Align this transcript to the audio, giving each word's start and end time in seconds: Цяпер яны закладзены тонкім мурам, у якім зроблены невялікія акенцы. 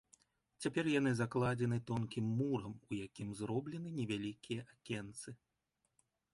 Цяпер 0.65 0.85
яны 0.99 1.11
закладзены 1.17 1.77
тонкім 1.91 2.25
мурам, 2.41 2.73
у 2.89 2.99
якім 3.05 3.29
зроблены 3.43 3.95
невялікія 4.01 4.61
акенцы. 4.77 5.29